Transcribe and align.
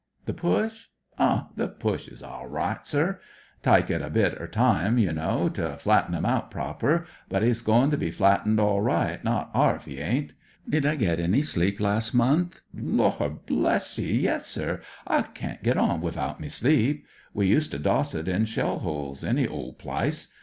"The 0.25 0.33
Push? 0.33 0.87
Oh, 1.19 1.49
the 1.55 1.67
Push 1.67 2.07
is 2.07 2.23
orWght, 2.23 2.87
sir. 2.87 3.19
Tike 3.61 3.91
er 3.91 4.09
bit 4.09 4.33
er 4.41 4.47
time, 4.47 4.97
ye 4.97 5.11
know, 5.11 5.47
to 5.49 5.77
flatten 5.77 6.15
'im 6.15 6.25
out 6.25 6.49
proper; 6.49 7.05
but 7.29 7.43
'e's 7.43 7.61
goin' 7.61 7.91
to 7.91 7.97
be 7.99 8.09
flattened 8.09 8.57
orlright; 8.57 9.23
not 9.23 9.51
arf, 9.53 9.87
'e 9.87 9.99
ain't 9.99 10.33
Did 10.67 10.87
I 10.87 10.95
get 10.95 11.19
any 11.19 11.43
sleep 11.43 11.79
last 11.79 12.15
month? 12.15 12.61
Lor' 12.73 13.29
bless 13.45 13.99
ye, 13.99 14.17
yes, 14.21 14.47
sir. 14.47 14.81
I 15.05 15.21
can't 15.21 15.61
get 15.61 15.77
on 15.77 16.01
wivout 16.01 16.39
me 16.39 16.49
sleep. 16.49 17.05
We 17.35 17.45
used 17.45 17.69
to 17.69 17.77
doss 17.77 18.15
it 18.15 18.27
in 18.27 18.45
shell 18.45 18.79
holes; 18.79 19.23
any 19.23 19.47
ole 19.47 19.73
plice. 19.73 20.33